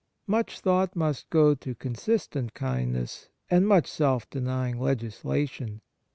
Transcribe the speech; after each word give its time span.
Much 0.25 0.59
thought 0.59 0.95
must 0.95 1.29
go 1.29 1.53
to 1.53 1.75
consistent 1.75 2.55
kindness, 2.55 3.29
and 3.51 3.67
much 3.67 3.85
self 3.85 4.27
denying 4.31 4.79
legislation. 4.79 5.79